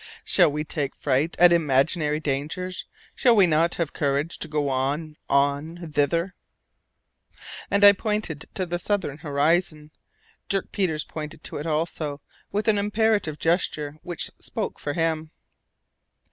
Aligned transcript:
Shall 0.25 0.51
we 0.51 0.63
take 0.63 0.95
fright 0.95 1.35
at 1.37 1.51
imaginary 1.51 2.19
dangers? 2.19 2.85
Shall 3.13 3.35
we 3.35 3.45
not 3.45 3.75
have 3.75 3.93
courage 3.93 4.39
to 4.39 4.47
go 4.47 4.67
on, 4.69 5.15
on, 5.29 5.91
thither?" 5.91 6.33
[Illustration: 7.69 7.69
Dirk 7.69 7.69
Peters 7.69 7.69
shows 7.69 7.69
the 7.69 7.75
way.] 7.75 7.75
And 7.77 7.83
I 7.83 7.93
pointed 8.01 8.45
to 8.55 8.65
the 8.65 8.79
southern 8.79 9.17
horizon. 9.19 9.91
Dirk 10.49 10.71
Peters 10.71 11.03
pointed 11.05 11.43
to 11.43 11.57
it 11.57 11.67
also, 11.67 12.19
with 12.51 12.67
an 12.67 12.79
imperative 12.79 13.37
gesture 13.37 13.99
which 14.01 14.31
spoke 14.39 14.79
for 14.79 14.93
him. 14.93 15.29